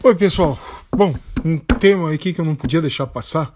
[0.00, 0.56] Oi, pessoal.
[0.96, 1.12] Bom,
[1.44, 3.52] um tema aqui que eu não podia deixar passar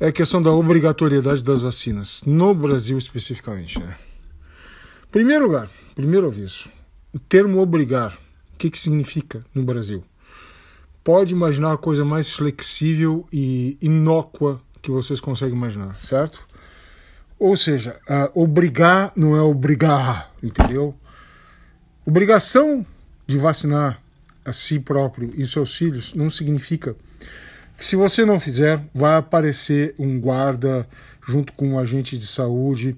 [0.00, 3.78] é a questão da obrigatoriedade das vacinas, no Brasil especificamente.
[3.78, 3.96] Né?
[5.12, 6.68] Primeiro lugar, primeiro aviso:
[7.14, 8.18] o termo obrigar,
[8.52, 10.02] o que, que significa no Brasil?
[11.04, 16.44] Pode imaginar a coisa mais flexível e inócua que vocês conseguem imaginar, certo?
[17.38, 18.00] Ou seja,
[18.34, 20.92] obrigar não é obrigar, entendeu?
[22.04, 22.84] Obrigação
[23.28, 24.01] de vacinar
[24.44, 26.96] a si próprio e seus filhos não significa
[27.76, 30.86] que se você não fizer, vai aparecer um guarda
[31.26, 32.96] junto com um agente de saúde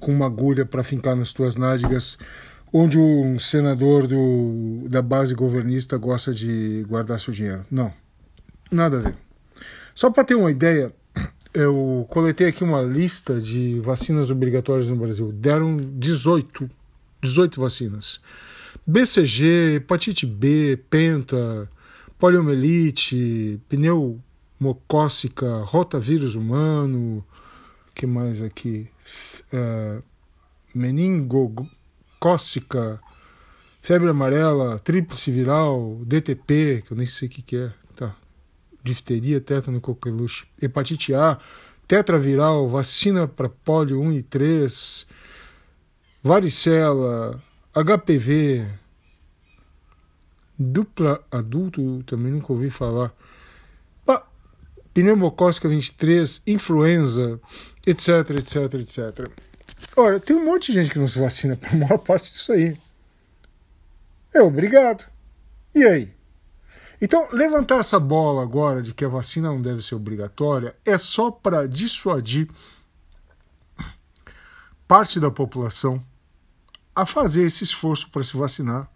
[0.00, 2.18] com uma agulha para fincar nas tuas nádegas,
[2.72, 7.64] onde um senador do, da base governista gosta de guardar seu dinheiro.
[7.70, 7.92] Não,
[8.70, 9.16] nada a ver.
[9.94, 10.92] Só para ter uma ideia,
[11.54, 15.32] eu coletei aqui uma lista de vacinas obrigatórias no Brasil.
[15.32, 16.68] Deram 18,
[17.22, 18.20] 18 vacinas.
[18.90, 21.70] BCG, hepatite B, penta,
[22.18, 27.22] poliomielite, pneumocócica, rotavírus humano,
[27.94, 28.88] que mais aqui?
[29.52, 30.02] Uh,
[30.74, 32.98] meningocócica,
[33.82, 38.16] febre amarela, tríplice viral, DTP, que eu nem sei o que, que é, tá?
[38.82, 41.36] Difteria, tétano, coqueluche, hepatite A,
[41.86, 45.06] tetraviral, vacina para polio 1 e 3,
[46.22, 47.38] varicela,
[47.84, 48.66] HPV,
[50.58, 53.12] dupla adulto, também nunca ouvi falar.
[54.92, 57.40] Pneumocócica 23, influenza,
[57.86, 59.30] etc, etc, etc.
[59.96, 62.52] Olha, tem um monte de gente que não se vacina para a maior parte disso
[62.52, 62.76] aí.
[64.34, 65.04] É obrigado.
[65.72, 66.12] E aí?
[67.00, 71.30] Então, levantar essa bola agora de que a vacina não deve ser obrigatória é só
[71.30, 72.48] para dissuadir
[74.88, 76.04] parte da população
[76.98, 78.90] a fazer esse esforço para se vacinar,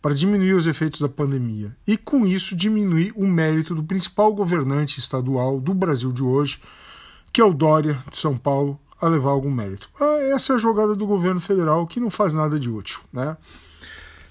[0.00, 4.98] para diminuir os efeitos da pandemia e, com isso, diminuir o mérito do principal governante
[4.98, 6.58] estadual do Brasil de hoje,
[7.30, 9.90] que é o Dória de São Paulo, a levar algum mérito.
[10.00, 13.36] Ah, essa é a jogada do governo federal que não faz nada de útil, né?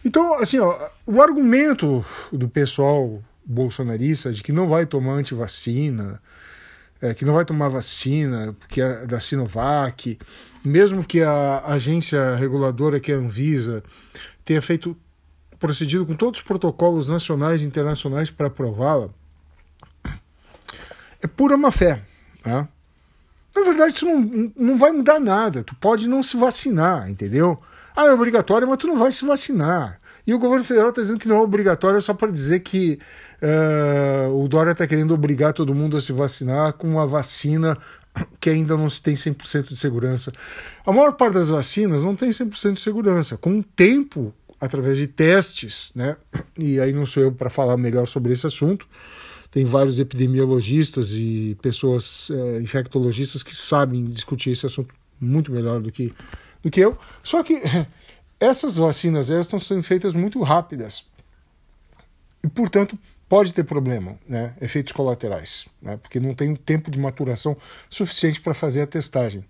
[0.03, 6.19] Então, assim, ó, o argumento do pessoal bolsonarista de que não vai tomar antivacina,
[7.01, 10.19] é, que não vai tomar vacina, porque é da Sinovac,
[10.63, 13.83] mesmo que a agência reguladora, que é a Anvisa,
[14.45, 14.95] tenha feito
[15.59, 19.09] procedido com todos os protocolos nacionais e internacionais para aprová-la,
[21.21, 22.01] é pura má fé.
[22.43, 22.67] Tá?
[23.55, 25.63] Na verdade, tu não, não vai mudar nada.
[25.63, 27.61] Tu pode não se vacinar, entendeu?
[27.95, 30.00] Ah, é obrigatório, mas tu não vai se vacinar.
[30.25, 32.99] E o governo federal está dizendo que não é obrigatório só para dizer que
[33.41, 37.77] uh, o Dória está querendo obrigar todo mundo a se vacinar com uma vacina
[38.39, 40.31] que ainda não se tem 100% de segurança.
[40.85, 43.37] A maior parte das vacinas não tem 100% de segurança.
[43.37, 46.17] Com o tempo, através de testes, né?
[46.57, 48.87] e aí não sou eu para falar melhor sobre esse assunto,
[49.49, 55.91] tem vários epidemiologistas e pessoas é, infectologistas que sabem discutir esse assunto muito melhor do
[55.91, 56.13] que,
[56.63, 56.97] do que eu.
[57.21, 57.61] Só que
[58.41, 61.05] essas vacinas elas estão sendo feitas muito rápidas
[62.43, 62.97] e, portanto,
[63.29, 64.55] pode ter problema, né?
[64.59, 65.95] efeitos colaterais, né?
[65.97, 67.55] porque não tem tempo de maturação
[67.87, 69.45] suficiente para fazer a testagem.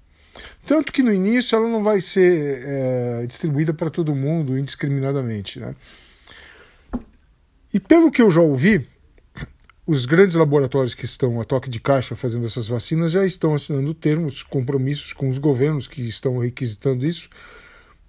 [0.66, 5.60] Tanto que no início ela não vai ser é, distribuída para todo mundo indiscriminadamente.
[5.60, 5.74] Né?
[7.74, 8.86] E pelo que eu já ouvi,
[9.88, 13.94] os grandes laboratórios que estão a toque de caixa fazendo essas vacinas já estão assinando
[13.94, 17.30] termos, compromissos com os governos que estão requisitando isso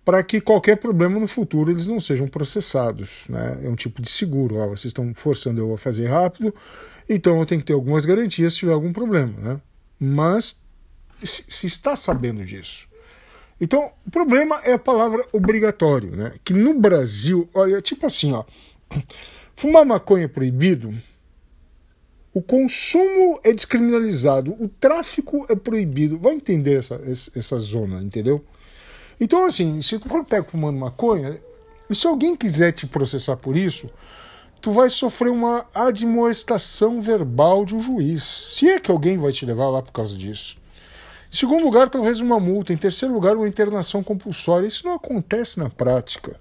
[0.05, 3.25] para que qualquer problema no futuro eles não sejam processados.
[3.29, 3.61] Né?
[3.65, 4.57] É um tipo de seguro.
[4.57, 6.55] Ó, vocês estão forçando eu a fazer rápido,
[7.09, 9.33] então eu tenho que ter algumas garantias se tiver algum problema.
[9.39, 9.61] Né?
[9.99, 10.61] Mas
[11.23, 12.89] se, se está sabendo disso.
[13.61, 16.33] Então, o problema é a palavra obrigatório, né?
[16.43, 18.45] Que no Brasil, olha, tipo assim, ó,
[19.55, 20.93] fumar maconha é proibido,
[22.35, 26.19] o consumo é descriminalizado, o tráfico é proibido.
[26.19, 27.01] Vai entender essa,
[27.37, 28.45] essa zona, entendeu?
[29.23, 31.41] Então, assim, se tu for pego fumando maconha,
[31.89, 33.89] e se alguém quiser te processar por isso,
[34.61, 38.25] tu vai sofrer uma admoestação verbal de um juiz.
[38.57, 40.57] Se é que alguém vai te levar lá por causa disso.
[41.33, 42.73] Em segundo lugar, talvez uma multa.
[42.73, 44.67] Em terceiro lugar, uma internação compulsória.
[44.67, 46.35] Isso não acontece na prática.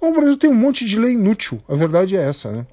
[0.00, 1.62] O Brasil tem um monte de lei inútil.
[1.68, 2.66] A verdade é essa, né?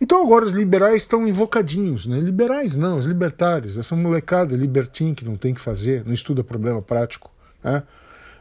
[0.00, 2.18] Então agora os liberais estão invocadinhos, né?
[2.18, 6.82] Liberais não, os libertários, essa molecada libertin que não tem que fazer, não estuda problema
[6.82, 7.30] prático.
[7.62, 7.82] Né?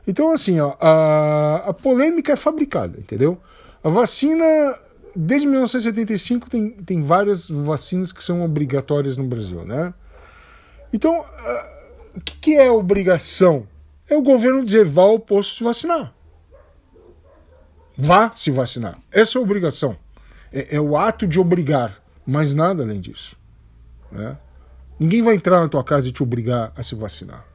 [0.08, 3.40] Então, assim, ó, a, a polêmica é fabricada, entendeu?
[3.84, 4.46] A vacina,
[5.16, 9.94] desde 1975, tem, tem várias vacinas que são obrigatórias no Brasil, né?
[10.94, 11.24] Então,
[12.16, 13.68] o que, que, é obrigação?
[14.10, 16.14] É o governo dizer vá ao posto se vacinar.
[17.98, 18.98] Vá se vacinar.
[19.12, 19.96] Essa é a obrigação.
[20.52, 23.38] É, é o ato de obrigar, mas nada além disso.
[24.12, 24.38] Né?
[25.00, 27.51] Ninguém vai entrar na tua casa e te obrigar a se vacinar.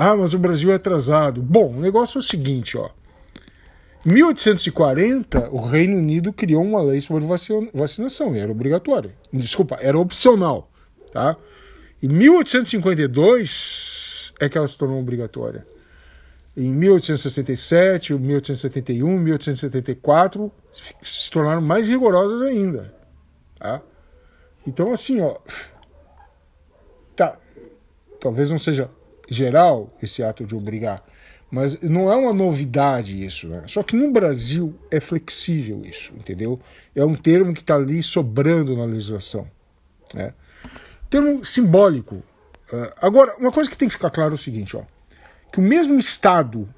[0.00, 1.42] Ah, mas o Brasil é atrasado.
[1.42, 2.88] Bom, o negócio é o seguinte, ó.
[4.06, 7.26] Em 1840, o Reino Unido criou uma lei sobre
[7.74, 9.12] vacinação e era obrigatória.
[9.32, 10.70] Desculpa, era opcional,
[11.12, 11.36] tá?
[12.00, 15.66] Em 1852 é que ela se tornou obrigatória.
[16.56, 20.52] Em 1867, 1871, 1874
[21.02, 22.94] se tornaram mais rigorosas ainda,
[23.58, 23.82] tá?
[24.64, 25.38] Então assim, ó,
[27.16, 27.36] tá,
[28.20, 28.88] talvez não seja
[29.28, 31.04] geral esse ato de obrigar,
[31.50, 33.62] mas não é uma novidade isso, né?
[33.66, 36.60] Só que no Brasil é flexível isso, entendeu?
[36.94, 39.48] É um termo que está ali sobrando na legislação,
[40.14, 40.34] né?
[41.08, 42.16] Termo simbólico.
[42.70, 44.82] Uh, agora, uma coisa que tem que ficar claro é o seguinte, ó,
[45.50, 46.68] que o mesmo Estado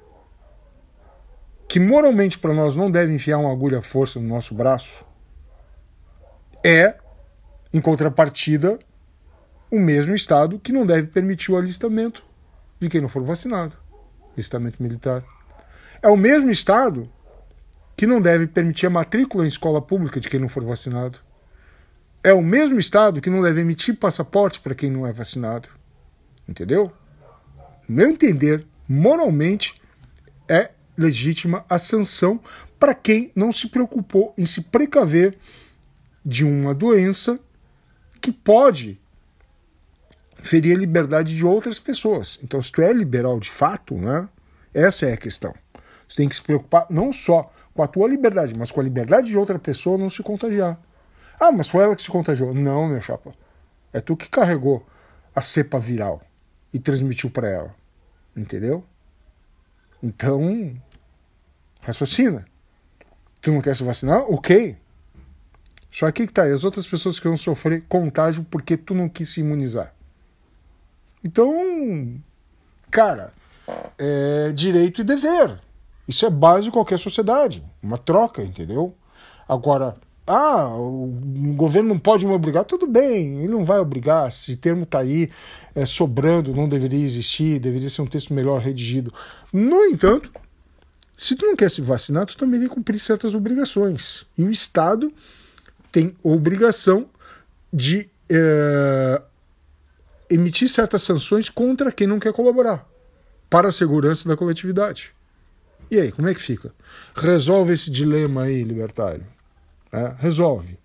[1.67, 5.05] que moralmente para nós não deve enfiar uma agulha à força no nosso braço
[6.61, 6.97] é,
[7.73, 8.77] em contrapartida,
[9.69, 12.25] o mesmo Estado que não deve permitir o alistamento
[12.81, 13.77] de quem não for vacinado
[14.33, 15.23] alistamento militar.
[16.01, 17.09] É o mesmo Estado
[17.95, 21.19] que não deve permitir a matrícula em escola pública de quem não for vacinado.
[22.23, 25.69] É o mesmo Estado que não deve emitir passaporte para quem não é vacinado.
[26.47, 26.91] Entendeu?
[27.87, 29.79] Meu entender, moralmente,
[30.47, 32.39] é legítima a sanção
[32.79, 35.37] para quem não se preocupou em se precaver
[36.25, 37.39] de uma doença
[38.19, 39.00] que pode
[40.41, 42.39] ferir a liberdade de outras pessoas.
[42.43, 44.27] Então, se tu é liberal de fato, né,
[44.73, 45.53] essa é a questão.
[46.07, 49.27] Tu tem que se preocupar não só com a tua liberdade, mas com a liberdade
[49.27, 50.79] de outra pessoa não se contagiar.
[51.39, 52.53] Ah, mas foi ela que se contagiou.
[52.53, 53.31] Não, meu chapa.
[53.93, 54.85] É tu que carregou
[55.33, 56.21] a cepa viral
[56.73, 57.75] e transmitiu para ela.
[58.35, 58.83] Entendeu?
[60.03, 60.75] Então,
[61.81, 62.45] raciocina.
[63.41, 64.21] Tu não quer se vacinar?
[64.29, 64.77] Ok.
[65.89, 66.47] Só que tá.
[66.47, 69.93] E as outras pessoas que vão sofrer contágio porque tu não quis se imunizar.
[71.23, 72.19] Então,
[72.89, 73.33] cara,
[73.97, 75.59] é direito e dever.
[76.07, 77.63] Isso é base de qualquer sociedade.
[77.81, 78.95] Uma troca, entendeu?
[79.47, 79.95] Agora,
[80.25, 81.07] ah, o
[81.55, 84.27] governo não pode me obrigar, tudo bem, ele não vai obrigar.
[84.27, 85.29] Esse termo está aí
[85.75, 89.13] é, sobrando, não deveria existir, deveria ser um texto melhor redigido.
[89.51, 90.31] No entanto,
[91.17, 94.25] se tu não quer se vacinar, tu também tem que cumprir certas obrigações.
[94.37, 95.11] E o Estado
[95.91, 97.07] tem obrigação
[97.71, 99.21] de é,
[100.31, 102.87] emitir certas sanções contra quem não quer colaborar
[103.49, 105.13] para a segurança da coletividade.
[105.89, 106.73] E aí, como é que fica?
[107.13, 109.25] Resolve esse dilema aí, libertário.
[109.91, 110.79] É, resolve.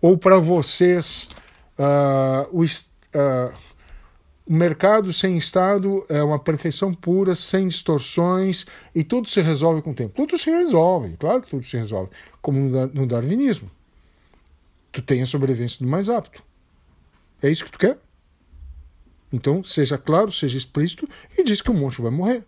[0.00, 1.28] Ou para vocês,
[1.78, 3.52] uh, o, uh,
[4.46, 9.90] o mercado sem Estado é uma perfeição pura, sem distorções, e tudo se resolve com
[9.90, 10.14] o tempo.
[10.14, 12.10] Tudo se resolve, claro que tudo se resolve.
[12.40, 13.70] Como no darwinismo.
[14.90, 16.42] Tu tem a sobrevivência do mais apto.
[17.42, 17.98] É isso que tu quer?
[19.32, 22.44] Então, seja claro, seja explícito e diz que o monstro vai morrer.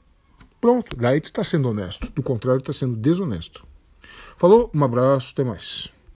[0.60, 2.10] Pronto, daí tu está sendo honesto.
[2.12, 3.66] Do contrário, está sendo desonesto.
[4.36, 5.90] Falou, um abraço, até mais.